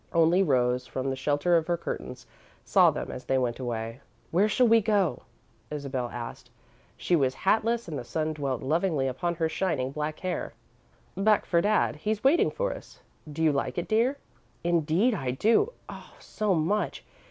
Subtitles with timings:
[0.13, 2.25] Only Rose, from the shelter of her curtains,
[2.65, 4.01] saw them as they went away.
[4.31, 5.21] "Where shall we go?"
[5.69, 6.49] Isabel asked.
[6.97, 10.53] She was hatless and the sun dwelt lovingly upon her shining black hair.
[11.15, 11.97] "Back for Dad.
[11.97, 12.99] He's waiting for us.
[13.31, 14.17] Do you like it, dear?"
[14.63, 15.71] "Indeed I do.
[15.87, 17.05] Oh, so much!